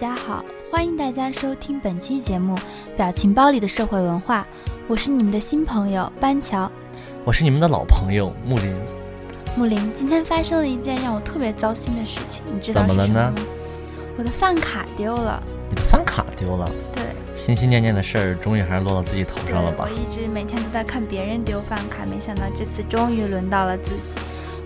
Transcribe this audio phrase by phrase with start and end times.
[0.00, 2.56] 家好，欢迎大家收听本期节目
[2.96, 4.46] 《表情包里的社会文化》，
[4.88, 6.72] 我是你们的新朋友班乔。
[7.22, 8.74] 我是你们的老朋友木林。
[9.58, 13.34] 木林，今天发生了一件让我特别糟心的事情，你知道怎么了呢？
[14.16, 15.38] 我的饭卡丢了。
[15.68, 17.04] 你的饭卡丢了，对，
[17.36, 19.94] 心心念念的事儿终于还是落到自己头上了吧我？
[19.94, 24.18] 一直每天都在看别人丢饭卡，没想到这次终于轮到了自己。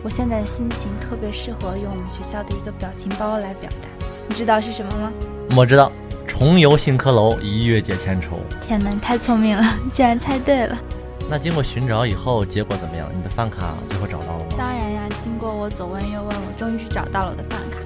[0.05, 3.89] 我现在的心情特别适合用我们学校的一个表情包来表达，
[4.29, 5.13] 你知道是什么吗？
[5.57, 5.91] 我知道，
[6.27, 8.39] 重游新科楼，一月解千愁。
[8.67, 10.77] 天哪，你太聪明了， 居然猜对了！
[11.29, 13.09] 那经过寻找以后，结果怎么样？
[13.15, 14.55] 你的饭卡最后找到了吗？
[14.57, 17.79] 当然呀，经过我左问右问，我终于是找到了我的饭卡。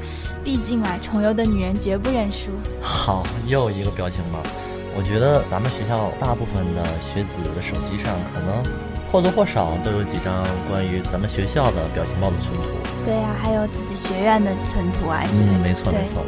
[0.44, 2.50] 毕竟啊，重游的女人绝不认输。
[2.80, 4.38] 好，又一个表情包。
[4.96, 8.64] 我觉得咱们学校大部分的学子的手机上，可能
[9.12, 12.62] 或多或少都有几张关于咱们学校的表情包的存图。
[13.08, 15.52] 对呀、还有自己学院的存图啊之类的。
[15.56, 16.22] 嗯，没错对没错。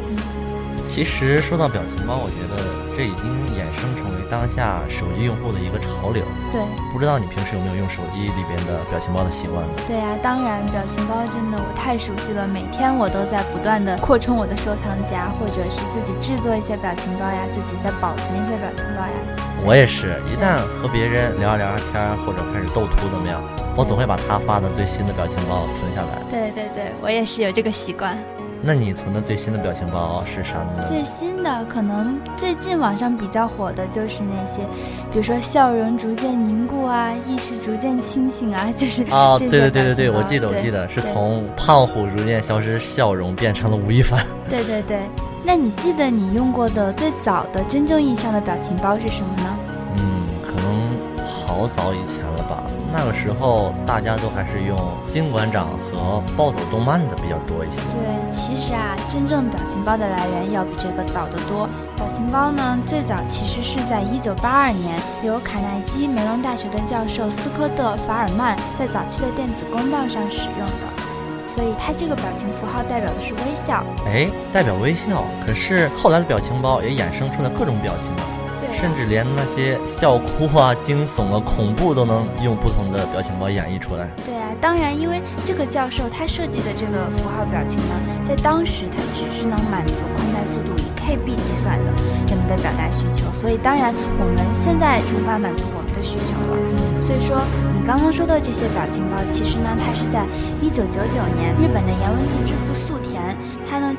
[0.91, 6.21] 嗯其实说到表情包，我觉得这已经衍生成为当下手机用户的一个潮流。
[6.51, 6.59] 对
[6.91, 9.71] 不知道你平时有没有用手机里边的表情包的习惯呢？
[9.87, 19.15] 对呀、当然，表情包真的我太熟悉了，每天我都在不断的扩充我的收藏夹，或者是自己制作一些表情包呀，自己再保存一些表情包呀。
[19.63, 23.41] 我也是，一旦和别人聊着聊着天儿，或者开始斗图怎么样，
[23.79, 26.19] 我总会把他发的最新的表情包存下来。
[26.29, 28.19] 对对对，我也是有这个习惯。
[28.63, 30.83] 那你存的最新的表情包是啥呢？
[30.87, 34.61] 最新的可能最近网上比较火的就是那些，
[35.11, 44.25] 比如说笑容逐渐凝固啊，意识逐渐清醒啊， 就是啊，对对对对对，我记得我记得是从胖虎逐渐消失笑容变成了吴亦凡。
[44.49, 44.99] 对对对。
[45.43, 49.57] 那你记得你用过的最早的真正意义上的表情包是什么呢？
[49.97, 52.60] 嗯，可能好早以前了吧。
[52.93, 57.77] 那个时候大家都还是用金馆长和暴走动漫的比较多一些。
[57.91, 61.69] 对，其实啊，真正表情包的来源要比这个早得多。
[61.95, 70.91] 表情包呢，最早其实是在1982年，由卡耐基梅隆大学的教授斯科特·法尔曼在早期的电子公报上使用的。
[71.47, 73.83] 所以它这个表情符号代表的是微笑。
[74.05, 75.23] 哎，代表微笑。
[75.45, 78.09] 可是后来的表情包也衍生出了各种表情
[78.71, 84.09] 甚至连那些笑哭啊、惊悚啊、恐怖都能用不同的表情包演绎出来。
[84.25, 91.91] 对啊，当然，因为这个教授他设计的这个符号表情呢，在当时它只是能满足宽带速度以 KB 计算的
[92.27, 96.57] 人们的表达需求，所以当然我们现在无法满足我们的需求了。
[97.01, 97.41] 所以说，
[97.73, 100.23] 你刚刚说的这些表情包，其实呢，它是在
[100.61, 102.97] 1999年，日本的颜文字之父素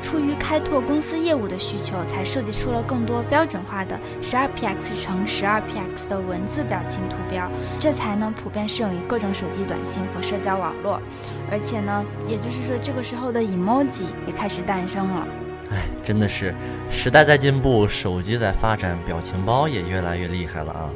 [0.03, 7.49] 出于开拓公司业务的需求，才设计出了更多标准化的 12px 乘 12px 的文字表情图标，
[7.79, 11.01] 这才能普遍适用于各种手机短信和社交网络。
[11.49, 15.27] 而且呢，也就是说，这个时候的 emoji 也开始诞生了。
[15.71, 16.53] 哎，真的是
[16.89, 20.89] 时代在进步，手机在发展，表情包也越来越厉害了啊！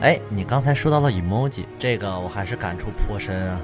[0.00, 3.60] 哎，你刚才说到了 emoji，这个我还是感触颇深啊。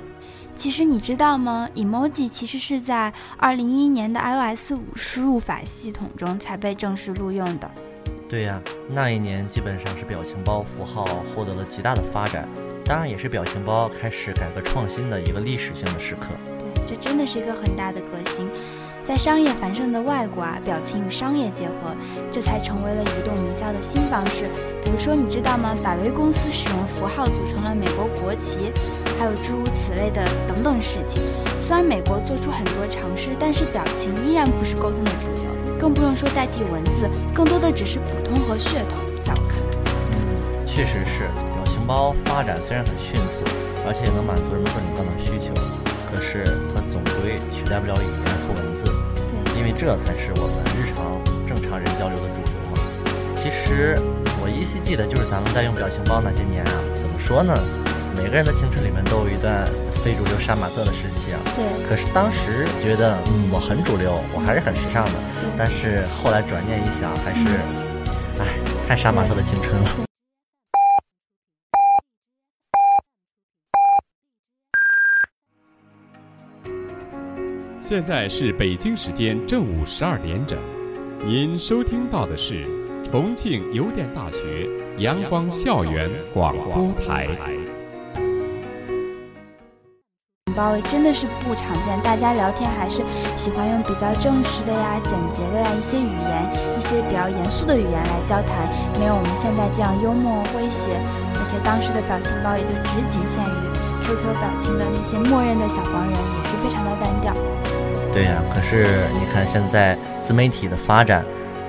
[0.60, 3.10] 其实你知道吗？emoji 其实是在
[3.40, 7.70] 2011年的 iOS 五输入法系统中才被正式录用的。
[8.28, 12.46] 对呀、那一年基本上是表情包符号获得了极大的发展，
[12.84, 16.26] 当然也是表情包开始改革创新的一个历史性的时刻。
[16.58, 18.46] 对，这真的是一个很大的革新。
[19.02, 21.96] 在商业繁盛的外国啊，表情与商业结合，
[22.30, 24.48] 这才成为了移动营销的新方式。
[24.84, 25.74] 比如说，你知道吗？
[25.82, 28.70] 百威公司使用符号组成了美国国旗，
[29.20, 31.20] 还有诸如此类的等等事情。
[31.60, 38.96] 虽然美国做出很多尝试，但是表情依然不是沟通的主流，更不用说代替文字，更多的只是普通和噱头。
[39.22, 43.44] 在我看来，嗯，确实是，表情包发展虽然很迅速，
[43.84, 45.52] 而且也能满足人们各种各样的需求，
[46.08, 48.88] 可是它总归取代不了语言和文字。
[49.28, 52.80] 对，因为这才是我们日常正常人交流的主流嘛。
[53.36, 54.00] 其实
[54.40, 57.52] 我依稀记得，就是咱们在用表情包那些年啊，怎么说呢？
[58.22, 59.66] 每个人的青春里面都有一段
[60.04, 61.40] 非主流杀马特的时期啊。
[61.56, 65.12] 对，可是当时觉得，嗯，我很主流，我还是很时尚的。
[65.56, 67.48] 但是后来转念一想，还是，
[68.38, 68.44] 哎，
[68.86, 69.90] 太杀马特的青春了。
[77.80, 80.58] 现在是北京时间正午十二点整，
[81.24, 82.64] 您收听到的是
[83.02, 84.68] 重庆邮电大学
[84.98, 87.26] 阳光校园广播台。
[90.52, 93.02] 包真的是不常见，大家聊天还是
[93.36, 98.68] 喜欢用比较正式的呀、简洁的呀一些语言，一些比较严肃的语言来交谈，
[98.98, 100.90] 没有我们现在这样幽默诙谐。
[101.40, 103.62] 而且当时的表情包也就只仅限于
[104.04, 107.32] QQ 表情的那些默认的小黄人，也是非常的单调。
[108.12, 111.24] 对呀，可是你看现在自媒体的发展，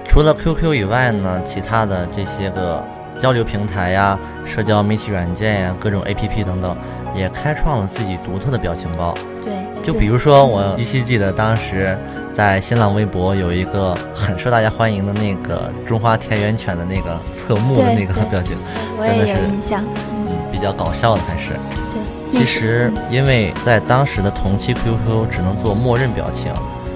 [0.08, 2.84] 除了 QQ 以外呢，其他的这些个
[3.18, 6.76] 交流平台呀、社交媒体软件呀、各种 APP 等等，
[7.14, 9.14] 也开创了自己独特的表情包。
[9.42, 9.54] 对，
[9.84, 11.98] 就比如说我依稀记得当时
[12.32, 18.56] 在新浪微博有一个很受大家欢迎的那个中华田园犬的那个侧目的那个 表情，
[19.00, 21.54] 真的是印象，嗯，比较搞笑的还是。
[21.92, 22.02] 对。
[22.30, 26.50] 其实，因为在当时的同期 QQ 只能做默认表情，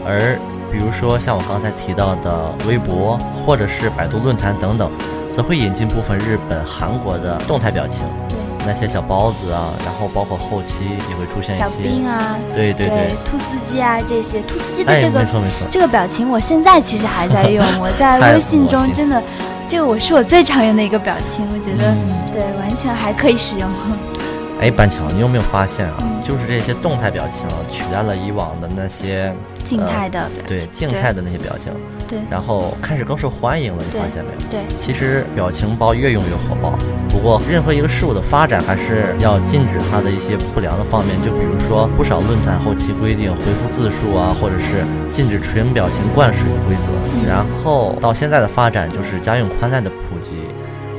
[0.08, 0.40] 而
[0.72, 4.90] 比如说像我刚才提到的微博或者是百度论坛等等，
[5.30, 8.06] 则会引进部分日本、韩国的动态表情。
[8.66, 10.80] 对，那些小包子啊，然后包括后期
[11.10, 19.22] 也会出现一些小兵啊，对对对，兔司机啊这些，兔司机的这个没错没错，这个表情我现在其实还在用，我在 微信中真的，
[19.68, 21.94] 这个我是我最常用的一个表情，我觉得
[22.34, 23.70] 对，完全还可以使用。
[24.60, 25.98] 哎，板桥，你有没有发现啊？
[26.26, 29.32] 就是这些动态表情取代了以往的那些
[29.64, 31.72] 静态的表情，对静态的那些表情，
[32.08, 33.84] 对，然后开始更受欢迎了。
[33.86, 34.50] 你发现没有？
[34.50, 36.74] 对，其实表情包越用越火爆。
[37.10, 41.16] 不过，任何一个事物的发展还是要禁止它的一些不良的方面。
[41.22, 46.92] 就比如说，不少论坛后期规定回复字数啊，或者是禁止纯表情灌水的规则。
[47.30, 50.34] 然后到现在的发展，就是家用宽带的普及。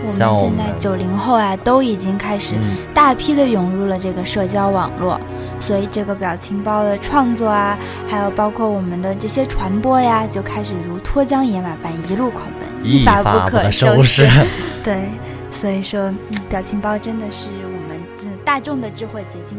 [0.08, 2.54] 像我们现在九零后啊，都已经开始
[2.94, 5.20] 大批的涌入了这个社交网络，
[5.58, 14.28] 所以这个表情包的创作啊，还有包括我们的这些传播呀，就开始如脱缰野马般一路狂奔，一发不可收拾。
[14.84, 15.08] 对，
[15.50, 16.12] 所以说
[16.48, 19.58] 表情包真的是我们这大众的智慧结晶。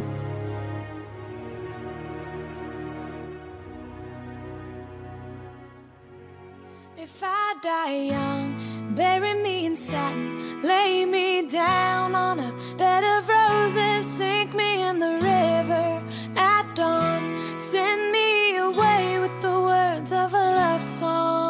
[8.97, 14.97] Bury me in satin, lay me down on a bed of roses, sink me in
[14.97, 16.01] the river
[16.35, 21.46] at dawn, send me away with the words of a love song.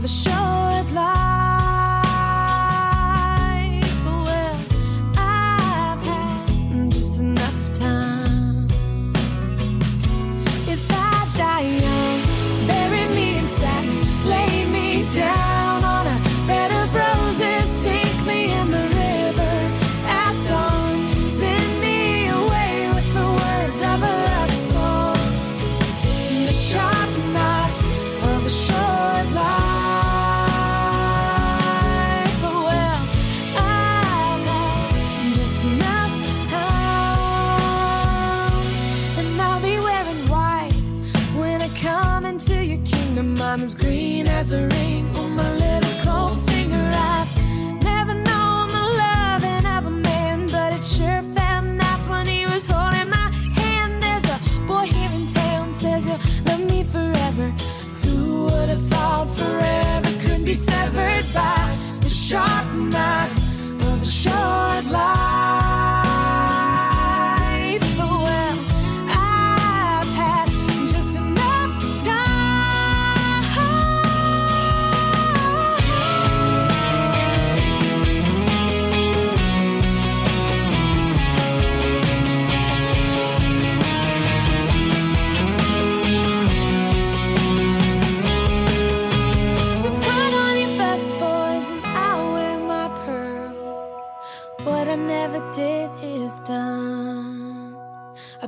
[0.00, 0.69] Of a short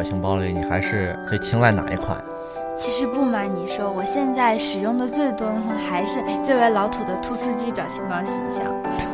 [0.00, 2.16] 表情包里，你还是最青睐哪一款？
[2.74, 8.64] 其实不瞒你说，我现在使用的最多的呢，还是最为老土的兔斯基表情包形象。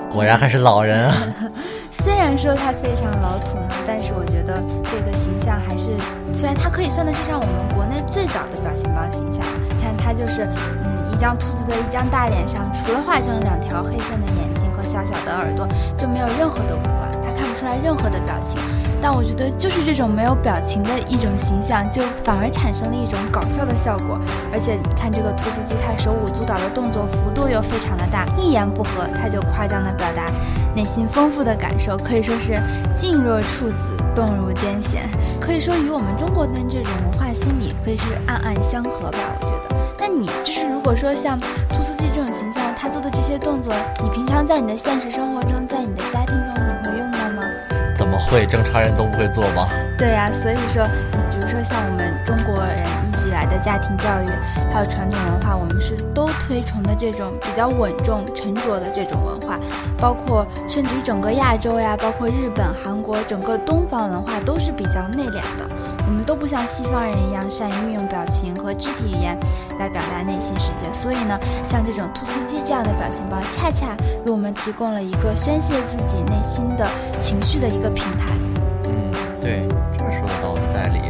[0.08, 1.12] 果然还是老人啊！
[1.90, 5.90] 虽然说它非常老土呢，但是我觉得这个形象还是，
[6.32, 9.44] 虽然它可以算得上我们国内最早的表情包形象。
[9.68, 10.48] 你看，它就是
[10.84, 14.54] 嗯一张兔子的一张大脸上，除了画成两条黑线的眼
[14.86, 15.66] 小小的耳朵，
[15.96, 18.60] 就没有任何的五官，它看不出来任何的表情。
[19.02, 24.18] 但我觉得就是这种没有表情的一种形象，就反而产生了一种搞笑的效果。
[24.50, 30.24] 而且你看这个兔斯基，它手舞足蹈的动作幅度又非常的大，一言不合他就夸张的表达
[30.74, 32.54] 内心丰富的感受，可以说是
[32.94, 35.04] 静若处子，动如癫痫，
[35.38, 39.18] 可以说与我们中国的这种文化心理可以是暗暗相合吧。
[39.38, 39.65] 我觉得，
[40.08, 41.36] 那你就是如果说像
[41.68, 47.42] 兔斯基这种形象，他做的这些动作，你平常在你的现实生活中，在你的家庭中，你会用到吗？
[47.96, 48.46] 怎么会？
[48.46, 49.66] 正常人都不会做吗？
[49.98, 54.26] 对呀、所以说，比如说像我们中国人一直以来的家庭教育，
[54.72, 59.58] 还有传统文化，我们是都推崇的这种比较稳重、沉着的这种文化，
[59.98, 65.66] 包括甚至于整个亚洲呀，包括日本、韩国，整个东方文化都是比较内敛的。
[66.06, 69.36] 我们都不像西方人一样善于运用表情和肢体语言
[69.78, 76.86] 来表达内心世界，所以呢，像这种兔斯基这样的表情包，恰恰为我们提供了一个宣泄自己内心的
[77.20, 78.34] 情绪的一个平台。
[78.84, 79.10] 嗯，
[79.40, 81.00] 对，这个说的道理在理。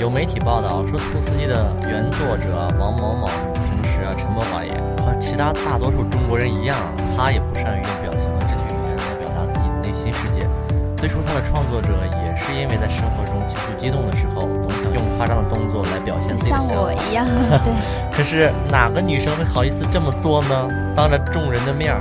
[0.00, 6.76] 有媒体报道说，兔斯基的原作者王某某平时啊沉默寡言，和其他大多数中国人一样，
[7.16, 10.48] 他也不善于用表情和肢体语言来表达自己的内心世界。
[10.96, 11.90] 最初，他的创作者
[12.22, 16.82] 也是因为在生活中情绪激动的时候，总想用夸张的动作来表现自己的像想法。
[16.82, 17.26] 我一样，
[17.62, 17.72] 对。
[18.10, 20.68] 可是哪个女生会好意思这么做呢？
[20.96, 22.00] 当着众人的面儿，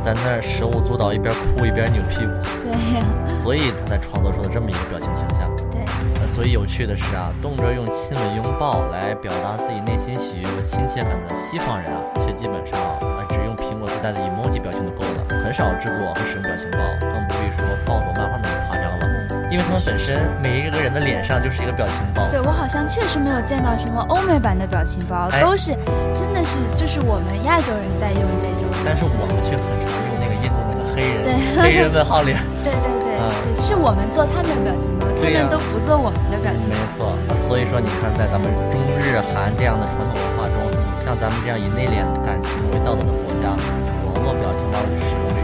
[0.00, 2.32] 在那儿手舞足蹈，一边哭一边扭屁股，
[2.64, 3.06] 对呀，
[3.38, 5.48] 所以她才创作出了这么一个表情形象。
[5.70, 5.80] 对，
[6.20, 17.63] 呃所以有趣的是啊，动辄用亲吻、拥抱来表达自己内心喜悦和亲切感的西方人啊，却基本上啊只用苹果自带的 emoji 表情就够了，很少制作和使用表情包，更不必说
[19.54, 22.26] 因为他们本身每一个人的脸上就是一个表情包。
[22.28, 25.70] 对我好像确实没有见到什么欧美版的表情包，哎都是
[26.10, 28.66] 真的是就是我们亚洲人在用这种。
[28.82, 32.34] 但是我们却很常用那个印度那个黑人对黑人问号脸。
[32.66, 37.14] 对对对，啊是是我们做他们的表情包，他们都不做我们的表情包没包。
[37.30, 40.58] 错，所以说你看，在咱们中日韩这样的传统文化中，
[40.98, 43.54] 像咱们这样以内敛感情为道德的国家，
[44.02, 45.43] 网络表情包的使用率。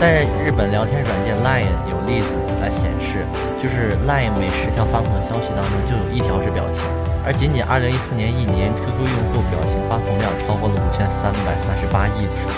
[0.00, 2.28] 在日本聊天软件 Line 有例子
[2.60, 3.24] 来显示，
[3.58, 6.82] 就是 Line 每十条发送的消息当中就有一条是表情，
[7.24, 12.48] 而仅仅2014年一年，QQ 用户表情发送量超过了5338亿次，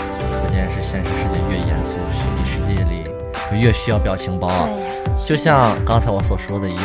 [0.41, 3.03] 可见是现实世界越严肃，虚拟世界里
[3.49, 4.67] 就越需要表情包啊。
[5.15, 6.83] 就像刚才我所说的一样，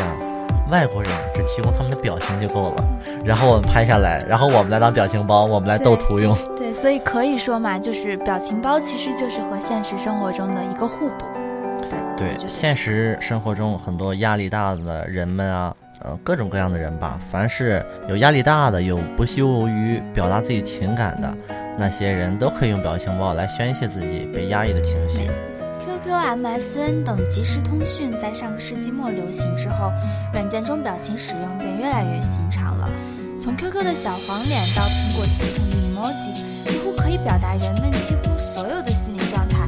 [0.73, 2.85] 外国人只提供他们的表情就够了，
[3.23, 6.35] 然后我们拍下来，然后我们来当表情包，我们来斗图用。
[6.57, 11.27] 对，所以可以说嘛，就是表情包其实就是和现实生活中的一个互补。
[12.17, 21.31] 对对现实生活中很多压力大的人们啊，呃，各种各样的人吧，凡是有压力大的、有不羞于表达自己情感的
[21.77, 25.29] 那些人，都可以用表情包来宣泄自己被压抑的情绪。
[26.03, 29.93] QQ、MSN 等即时通讯在上个世纪末流行之后，
[30.33, 32.91] 软件中表情使用便越来越寻常了。
[33.39, 39.59] 从 QQ 的小黄脸到苹果系统的 emoji，几乎可以表达人们几乎所有的心理状态。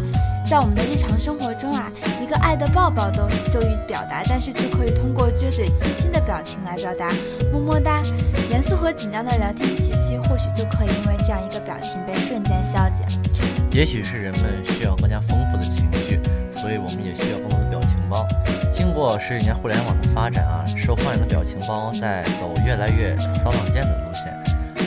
[0.44, 7.08] 在我们的日常生活中啊，一个爱的抱抱都羞于表达，但是却可以通过撅嘴亲亲的表情来表达，
[7.52, 8.02] 么么哒。
[8.50, 13.04] 严肃和紧张的聊天气息，或许就可以因为这样一个表情被瞬间消解。
[13.70, 15.88] 也许是人们需要更加丰富的情，
[16.64, 18.26] 所以我们也需要更多的表情包。
[18.72, 24.32] 经过十几年互联网的发展啊，受欢迎的表情包在走越来越骚浪贱的路线。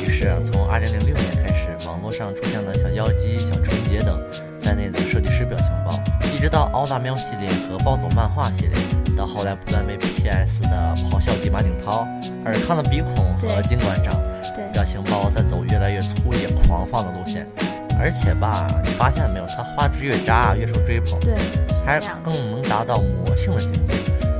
[0.04, 1.16] 于是啊，从2006年
[1.46, 4.20] 开始，网络上出现了小妖姬、小纯洁等
[4.58, 5.92] 在内的设计师表情包，
[6.36, 12.08] 一直到奥大喵系列和暴走漫画系列，到后来不断被 PS 的咆哮帝马景涛、
[12.44, 14.20] 尔康的鼻孔和金馆长，
[14.74, 17.46] 表情包在走越来越粗野狂放的路线。
[18.00, 22.00] 而且吧，你发现了没有，它花枝越扎越受追捧，对，是还。
[22.24, 23.94] 更能达到魔性的境界。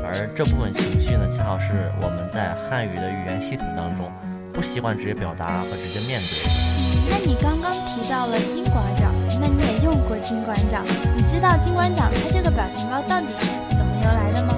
[0.06, 4.12] 而这部分情绪呢，恰好是我们在汉语的语言系统当中
[4.54, 6.50] 不习惯直接表达和直接面对的。
[7.10, 9.12] 那你刚刚提到了金馆长，
[9.42, 10.84] 那你也用过金馆长，
[11.16, 14.54] 你知道金馆长他这个表情包到底是怎么由来的吗？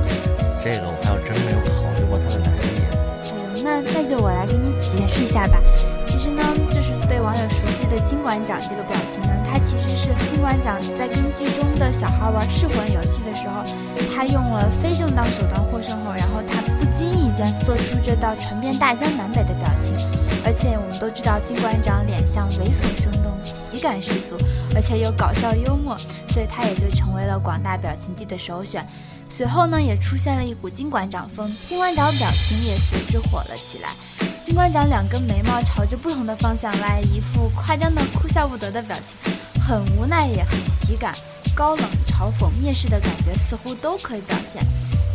[0.62, 2.68] 这个我还有真没有考虑过它的来历。
[2.84, 5.58] 哎呦，那那就我来给你解释一下吧。
[6.06, 13.64] 其实呢，就是被网友熟悉的金馆长这个表情呢，它其实是金馆长在跟剧中的小孩玩噬魂游戏的时候，
[14.16, 19.96] 他用了非正当手段获胜后，然后他不经意间做出这道传遍大江南北的表情。
[20.46, 24.38] 而且我们都知道金馆长脸上猥琐生动，喜感十足，
[24.74, 25.98] 而且又搞笑幽默，
[26.30, 28.86] 所以他也就成为了广大表情帝的首选。
[29.28, 33.90] 随后呢，也出现了一股金馆长风，金馆长表情也随之火了起来。
[34.50, 41.14] 金馆长两根眉毛朝着不同的方向来，一副夸张的哭笑不得的表情，很无奈也很喜感，
[41.54, 44.66] 高冷、嘲讽、蔑视的感觉似乎都可以表现。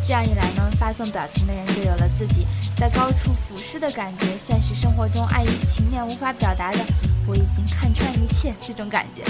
[0.05, 6.79] 这样一来呢，发送表情的人就有了自己在高处俯视的感觉，现实生活中碍于情面无法表达的，
[7.27, 9.25] 我已经看穿一切这种感觉。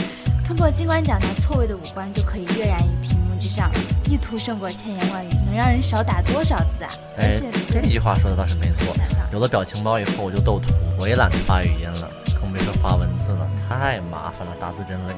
[0.46, 3.70] 通过金馆长那错位的五官，就可以跃然于屏幕之上，
[4.04, 6.90] 意图胜过千言万语，能让人少打多少字啊！
[7.16, 7.53] 而哎且，这
[7.94, 8.90] 句话说的倒是没错。
[9.30, 12.10] 有了表情包以后，我就斗图，我也懒得发语音了，
[12.42, 15.14] 更别说发文字了，太麻烦了，打字真累。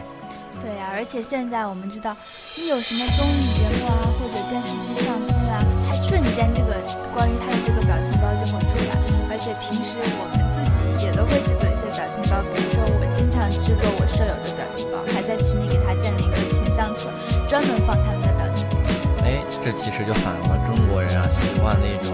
[0.61, 2.13] 对呀、而且现在我们知道，
[2.53, 5.57] 一有什么综艺节目啊，或者电视剧上新啊，
[5.89, 6.77] 它瞬间这个
[7.17, 8.93] 关于它的这个表情包就会出来。
[9.33, 10.61] 而且平时我们自
[11.01, 17.09] 己也都会制作一些表情包，比如说我经常制作我舍友的表情包，还在群里给他建了一个群相册，
[17.49, 18.77] 专门放他们的表情包。
[19.25, 22.13] 哎，这其实就反映了中国人啊习惯那种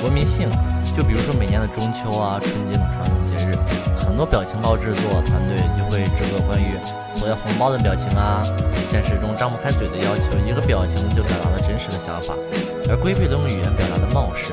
[0.00, 0.48] 国民性。
[0.96, 3.54] 就比如说每年的中秋啊、春节等传统节日，
[3.96, 6.74] 很多表情包制作团队就会制作关于
[7.16, 8.42] 索要红包的表情啊，
[8.90, 12.34] 现实中张不开嘴的要求，一个表情就表达了真实的想法，
[12.88, 14.52] 而规避了用语言表达的冒失，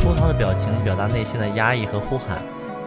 [0.00, 2.38] 粗糙的表情表达内心的压抑和呼喊。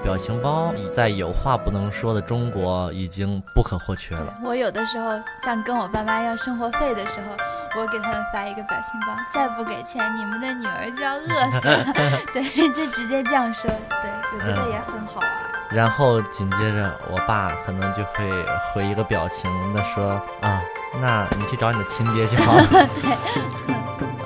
[0.03, 4.34] 表情包在有话不能说的中国已经不可或缺了。
[4.43, 7.38] 我有的时候像跟我爸妈要生活费的时候，
[7.75, 11.86] 我给他们发一个表情包，再不给钱，你们的女儿就要饿死了。
[12.31, 13.69] 对，就直接这样说。
[13.69, 15.29] 对，我觉得也很好玩。
[15.71, 18.29] 然后紧接着，我爸可能就会
[18.71, 20.62] 回一个表情的说啊，
[21.01, 22.63] 那你去找你的亲爹去好了。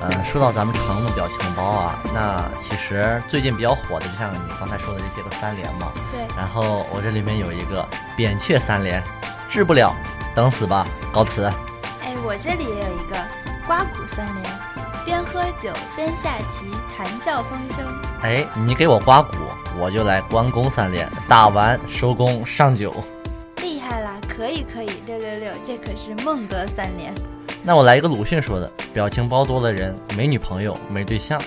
[0.00, 5.90] 呃，说到咱们常用的表情包啊，那其实最近比较火的，就像你刚才说的这些个三连嘛。
[6.10, 7.84] 对，然后我这里面有一个
[8.14, 9.02] 扁鹊三连，
[9.48, 9.92] 治不了，
[10.34, 11.50] 等死吧，告辞。
[12.00, 13.16] 哎，我这里也有一个
[13.68, 14.58] 刮骨三连，
[15.04, 17.84] 边喝酒边下棋，谈笑风生。
[18.22, 19.34] 哎，你给我刮骨，
[19.78, 22.90] 我就来关公三连，打完收工上酒。
[23.60, 27.14] 厉害啦，可以可以，六六六，这可是孟德三连。
[27.62, 31.38] 那我来一个鲁迅说的，表情包多的人没女朋友没对象，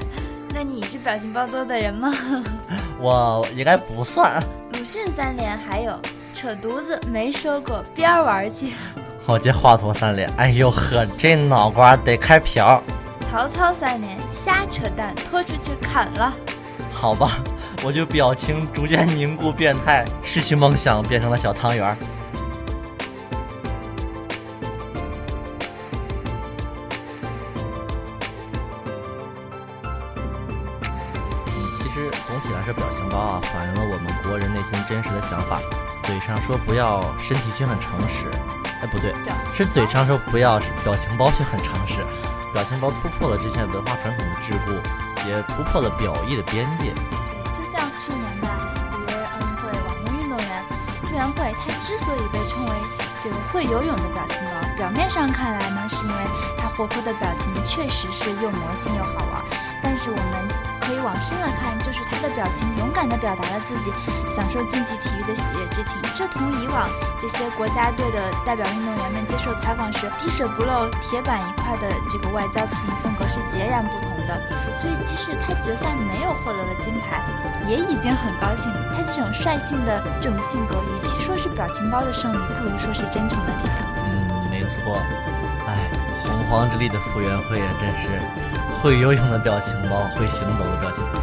[0.52, 2.12] 那你是表情包多的人吗？
[3.00, 4.38] 我应该不算。
[4.74, 5.98] 鲁迅三连还有
[6.34, 8.74] 扯犊子没说过边儿玩去，
[9.30, 12.82] 我这华佗三连，哎呦呵，这脑瓜得开瓢。
[13.30, 16.32] 曹操三连瞎扯淡，拖出去砍了。
[16.92, 17.38] 好吧，
[17.84, 21.96] 我就表情逐渐凝固，变态，失去梦想，变成了小汤圆儿。
[31.46, 35.60] 嗯，其实总体来说，表情包啊，反映了我们国人内心真实的想法。
[36.02, 38.24] 嘴上说不要，身体却很诚实。
[38.90, 39.14] 哎，不对，
[39.54, 42.04] 是嘴上说不要，是表情包却很诚实。
[42.52, 46.92] 表情包突破了之前文化传统的桎梏，也突破了表意的边界。
[47.56, 48.50] 就像去年吧，
[48.92, 50.64] 里约奥运会网红运动员
[51.04, 52.72] 傅园慧，她之所以被称为
[53.22, 56.24] 这个会游泳的表情包，表面上看来呢，是因为
[56.58, 59.44] 她活泼的表情确实是又魔性又好玩，
[59.80, 60.48] 但是我们
[60.90, 63.94] 可以往深了看，就是他的表情勇敢地表达了自己
[64.28, 66.02] 享受竞技体育的喜悦之情。
[66.16, 66.90] 这同以往
[67.22, 74.34] 这些国家队的代表运动员们接受采访时滴水不漏、铁板一块的这个外交辞令风格是截然不同的。
[74.76, 77.22] 所以，即使他决赛没有获得了金牌，
[77.68, 78.66] 也已经很高兴。
[78.90, 83.78] 他这种率性的这种性格，与其说是表情包的胜利，不如说是真诚的力量。
[83.94, 84.98] 嗯，没错。
[85.68, 85.86] 哎，
[86.26, 88.18] 洪荒之力的傅园慧啊，真是
[88.82, 91.20] 会游泳的表情包，会行走的表情包。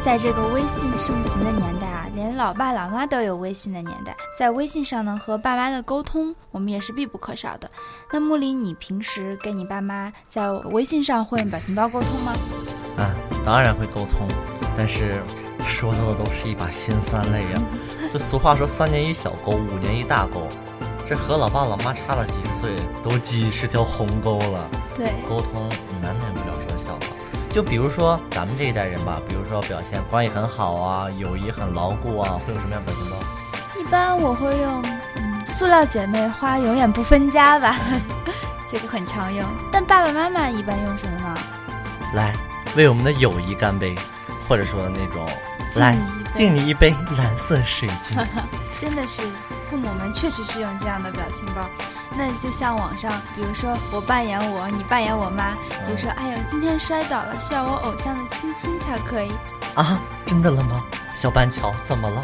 [0.00, 7.68] 在这个微信盛行的年代啊，连老爸老妈都有微信的年代，在微信上呢和爸妈的沟通，我们也是必不可少的。
[8.12, 12.32] 那木林，你平时跟你爸妈在微信上会用表情包沟通吗？
[12.96, 13.10] 啊，
[13.44, 14.26] 当然会沟通，
[14.76, 15.20] 但是
[15.66, 17.60] 说到的都是一把辛酸泪呀。
[18.12, 20.48] 这俗话说三年一小沟，五年一大沟，
[21.10, 22.70] 这和老爸老妈差了几十岁，
[23.02, 24.70] 都几十条鸿沟了。
[24.96, 25.68] 对，沟通
[26.00, 27.00] 难免不了说笑话。
[27.48, 33.16] 就比如说咱们这一代人吧，比如说表现关系很好啊，友谊很牢固啊，会用什么样表情包？
[33.80, 34.80] 一般我会用
[35.16, 37.74] 嗯，塑料姐妹花永远不分家吧，
[38.70, 39.44] 这个很常用。
[39.72, 41.36] 但爸爸妈妈一般用什么呢？
[42.14, 42.32] 来，
[42.76, 43.96] 为我们的友谊干杯，
[44.46, 45.28] 或者说那种，
[45.74, 45.96] 来
[46.32, 48.16] 敬你一杯蓝色水晶。
[48.78, 49.22] 真的是，
[49.70, 51.68] 父母们确实是用这样的表情包。
[52.16, 55.52] 那就像网上，比如说我扮演我，你扮演我妈，
[55.86, 59.30] 比如说，哎呦，今天摔倒了，需要我偶像的亲亲才可以。
[59.74, 60.82] 啊，真的了吗？
[61.14, 62.22] 小板桥怎么了？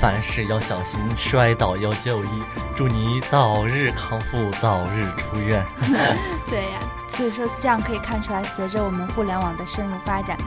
[0.00, 2.42] 凡事要小心，摔倒要就医。
[2.76, 5.64] 祝你早日康复，早日出院。
[6.48, 10.38] 对呀，所以说这样可以看出来，随着我们互联网的深入发展，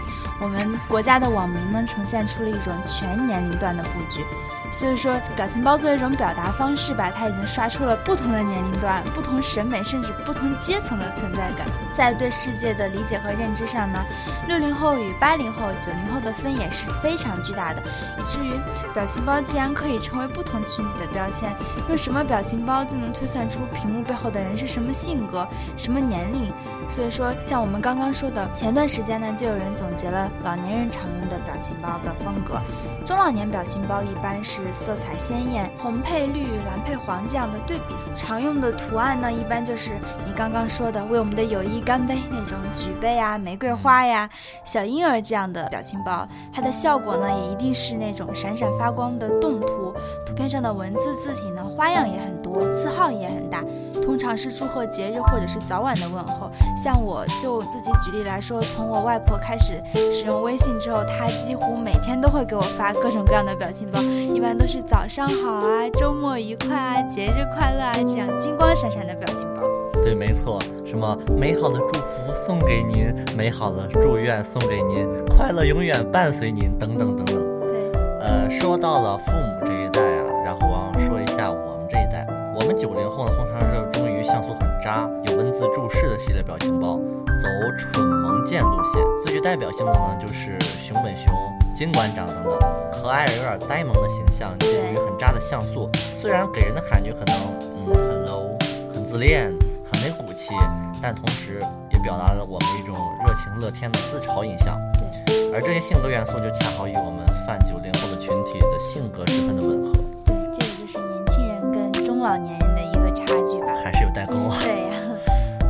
[0.41, 4.25] 我们国家的网民呢呈现出了一种全年龄段的布局。
[4.73, 11.67] 所以说，表情包作为一种表达方式吧，它已经刷出了不同的年龄段、不同审美，甚至不同阶层的存在感。
[11.93, 13.99] 在对世界的理解和认知上呢，
[14.47, 17.83] 六零后与八零后、九零后的分野是非常巨大的，
[18.17, 18.53] 以至于
[18.93, 21.53] 表情包竟然可以成为不同群体的标签。
[21.89, 26.49] 用什么表情包就能推算出屏幕背后的人是什么性格、什么年龄。
[26.91, 32.59] 所以说，像我们刚刚说的，前段时间呢，就有人总结了老年人常用的情包的风格。
[33.05, 37.95] 中老年表情包一般是色彩鲜艳，红配绿、蓝配黄这样的对比。
[38.15, 39.91] 常用的图案呢，一般就是
[40.25, 44.29] 你刚刚说的“为我们的友谊干杯”那种举杯啊、玫瑰花呀、
[44.63, 46.27] 小婴儿这样的表情包。
[46.53, 49.93] 它的效果呢，也一定是那种闪闪发光的动图。
[50.25, 53.63] 图片上的文字字体呢，花样也很多，字号也很大。
[54.03, 56.49] 通常是祝贺节日或者是早晚的问候。
[56.77, 69.61] 像我就自己举例来说，从我外婆开始使用微信之后，她几乎每天都会给我发各种各样的表情包，一般都是早上好啊、周末愉快啊、节日快乐啊这样金光闪闪的表情包。
[70.01, 77.35] 对，没错，什么美好的祝福送给您，美好的祝愿送给您，快乐永远伴随您，等等等等。
[77.67, 86.99] 对，呃，说到了父母这一代啊，然后我要说一下我们这一代，我们九零后呢，通常热衷于像素很渣、有文字注释的系列表情包，
[87.41, 89.01] 走蠢萌贱路线。
[89.25, 91.33] 最具代表性的呢，就是熊本熊、
[91.73, 92.59] 金馆长等等，
[92.91, 95.89] 可爱而有点呆萌的形象，介于很渣的像素，
[96.21, 97.35] 虽然给人的感觉可能
[97.75, 99.51] 嗯很 low、很自恋、
[99.91, 100.53] 很没骨气，
[101.01, 104.79] 但同时也表达了我们一种热情乐天的自嘲印象。
[105.25, 113.73] 对，而这些性格元素就恰好与我们泛九零后的群体的性格十分的吻合，对，这个就是年轻人跟中老年人的一个差距吧。
[113.83, 114.57] 还是有代沟啊。
[114.61, 114.93] 对呀、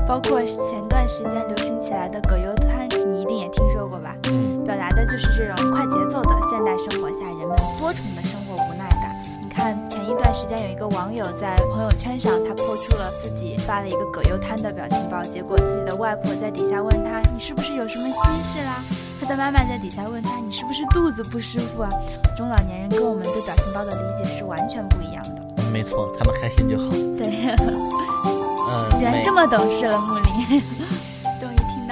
[0.08, 4.16] 包括前段时间流行起来的葛优瘫，你一定也听说过吧？
[4.30, 9.20] 嗯，表达的就是这种快节奏的现代生活下人们多重的生活无奈感。
[9.42, 18.84] 你看，前一段时间有一个网友在朋友圈上，他抛出了自己发了一个葛优瘫的表情包，结果自己的外婆在底下问他：“你是不是有什么心事啦？”
[19.20, 21.90] 他的妈妈在底下问他：“你是不是肚子不舒服啊？”
[22.38, 25.64] 中老年人跟我们对表情包的理解是完全不一样的。
[25.74, 26.92] 没错，他们开心就好。
[27.18, 30.62] 对，嗯， 居然这么懂事了，木林。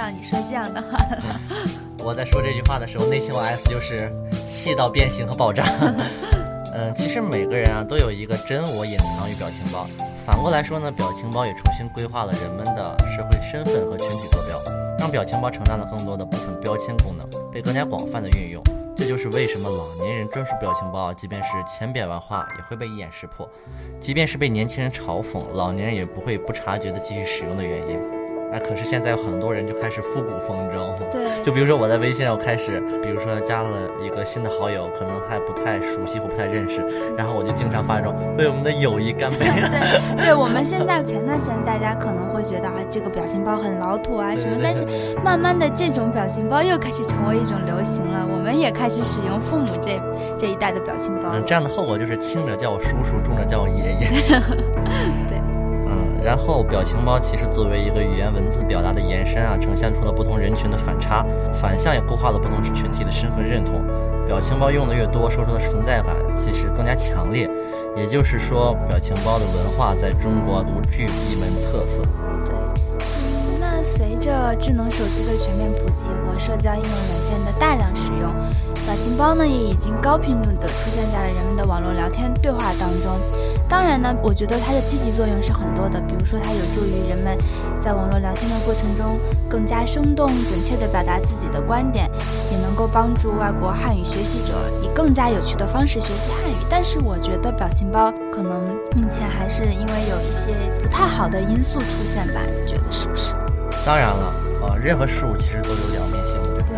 [0.10, 1.24] 你说这样的话了。
[2.04, 5.64] 我在说这句话的时候，内心 OS 就是气到变形和爆炸。
[6.74, 9.88] 嗯，其实每个人啊都有一个真我隐藏于表情包。
[10.26, 14.60] 反过来说呢，表情包也重新规划了人们的社会身份和群体坐标，
[15.00, 18.64] 让表情包承担了更多的部分标签功能，被更加广泛的运用。
[18.96, 23.48] 这就是为什么老年人专属表情包啊，即便是千变万化，也会被一眼识破；
[24.00, 28.19] 即便是被年轻人嘲讽，老年人也不会不察觉的继续使用的原因。
[28.52, 30.80] 哎，可是现在有很多人就开始复古风筝。
[31.12, 33.70] 对，就比如说我在微信上，我开始，比如说加了
[34.02, 36.84] 一个新的好友，可能还不太熟悉或不太认识，
[37.18, 39.46] 然后我就经常发这种为我们的友谊干杯。
[40.18, 44.86] 对对，我们现在前段时间大家可能会觉得啊，这个表情包很老土啊什么，但是
[45.24, 50.02] 慢慢的这种表情包又开始成为一种流行了，我们也开始使用父母这
[50.38, 51.44] 这一代的表情包了嗯，。
[51.46, 54.10] 这样的后果就是轻者叫我叔叔，重者叫我爷爷。
[55.28, 55.49] 对，嗯，
[56.24, 63.82] 然后表情包其实作为一个语言文字表达的延伸啊，呈现出了不同人群的反差，反向也固化了不同群体的身份认同。
[64.28, 67.50] 表情包用的越多，说出的存在感其实更加强烈。
[67.98, 72.04] 也就是说，表情包的文化在中国独具一门特色。
[72.14, 78.30] 嗯，那随着智能手机的全面普及和社交应用软件的大量使用，
[78.86, 83.18] 表情包呢也已经高频率的出现在了人们的网络聊天对话当中。
[83.70, 87.38] 当然呢，我觉得它的积极作用是很多的，比如说它有助于人们
[87.80, 92.10] 在网络聊天的过程中更加生动、准确地表达自己的观点，
[92.52, 96.56] 也能够帮助外国汉语学习者以更加有趣的方式学习汉语。
[96.68, 100.52] 但是我觉得表情包可能目前还是因为有一些
[100.82, 103.34] 不太好的因素出现吧，你觉得是不是？
[103.86, 106.74] 当然了，呃，任何事物其实都有两面性，对不？
[106.74, 106.76] 对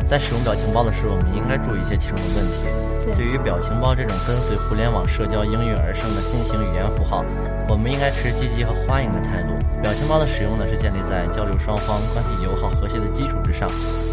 [0.00, 2.87] 对在使用表情包的时候，我们应该注意一些其中的问题。
[3.08, 7.24] 对对于表情包这种跟随互联网社交应运而生的新型语言符号，
[7.68, 9.56] 我们应该持积极和欢迎的态度。
[9.82, 13.68] 表情包的使用呢，是建立在交流双方关系友好和谐的基础之上，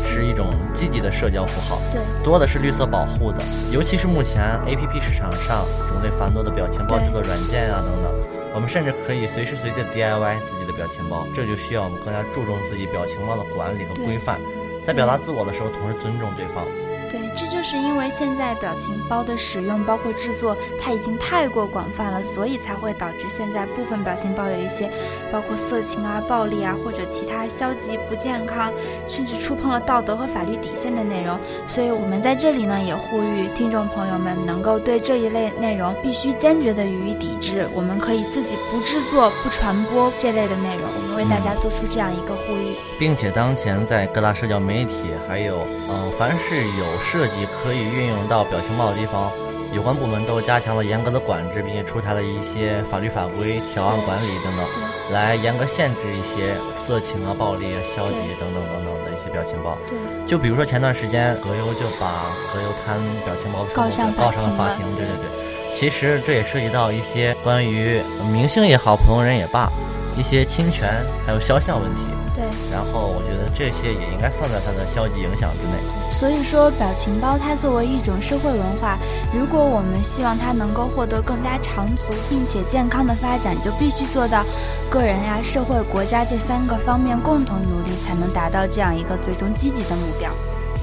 [0.06, 1.82] 是一种积极的社交符号。
[1.92, 8.14] 对多的是绿色保护的，尤其是目前 A P P 市场上种类繁多的表情包制作软件啊等等，
[8.54, 14.40] 我们甚至可以随时随地地 DIY 自己的表情包，这就需要我们更加注重自己表情包的管理和规范，
[14.86, 16.64] 在表达自我的时候，同时尊重对方。
[17.12, 24.90] 对，这就是因为现在表情包的使用，包括制作，它已经太过广泛了，所以才会导致现在部分表情包有一些，
[25.32, 28.74] 包括色情啊、暴力啊，或者其他消极、不健康，
[29.08, 31.40] 甚至触碰了道德和法律底线的内容。
[31.68, 37.68] 所以我们在这里呢，也呼吁听众朋友们能够对这一类内容必须坚决的予以抵制。
[37.74, 42.76] 我们可以自己不制作、不传播这类的内容，我们为大家做出这样一个呼吁。
[42.98, 49.32] 并且当前在各大社交媒体，还有呃，凡是有涉及可以运用到表情包的地方，
[49.74, 54.66] 有关部门都加强了严格的管制，并且出台了一些法律法规、条案管理等等，
[55.12, 59.78] 来严格限制一些色情啊、暴力啊、消极等等等等的一些表情包。
[59.88, 65.74] 对，就比如说前段时间葛优就把葛优瘫表情包的时候告上告上了法庭，对对对。
[65.74, 69.70] 其实这也涉及到一些关于明星也好、普通人也罢，
[70.18, 70.90] 一些侵权
[71.26, 72.02] 还有肖像问题。
[72.36, 72.44] 对。
[72.72, 76.12] 然后我觉得这些也应该算在他的消极影响之内。
[76.12, 78.98] 所以说，表情包它作为一种社会文化，
[79.34, 84.44] 如果我们希望它能够获得更加长足并且健康的发展，就必须做到
[84.90, 90.30] 个人呀、社会、国家这三个方面共同努力，才能达到这样一个最终积极的目标。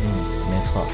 [0.00, 0.08] 嗯，
[0.50, 0.84] 没错。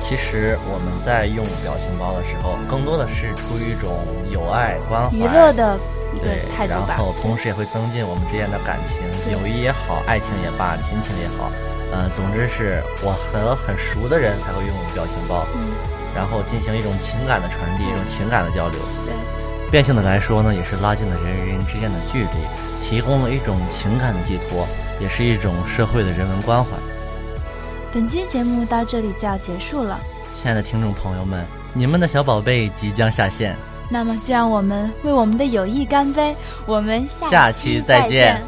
[0.00, 3.90] 其实我们在用表情包的时候，更多的是出于一种
[4.30, 5.76] 友爱关怀、娱乐的
[6.16, 7.14] 一个对，态度吧然后。
[7.20, 8.96] 同时也会增进我们之间的感情，
[9.30, 11.52] 友谊也好，爱情也罢，亲情也好。
[11.92, 15.70] 嗯、总之是我和很熟的人才会用表情包，嗯，
[16.14, 18.80] 然后进行一种情感的传递，一种情感的交流。
[19.04, 19.14] 对。
[19.70, 22.38] 变相的来说呢，也是拉近了人与人之间的距离，
[22.82, 24.66] 提供了一种情感的寄托，
[25.00, 26.70] 也是一种社会的人文关怀。
[27.92, 29.98] 本期节目到这里就要结束了，
[30.32, 33.56] 亲爱的听众朋友们，你们的小宝贝即将下线，
[33.88, 36.34] 那么就让我们为我们的友谊干杯！
[36.66, 38.42] 我们下下期再再见